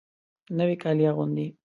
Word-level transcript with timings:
نوي 0.57 0.75
کالي 0.83 1.05
اغوندې 1.11 1.45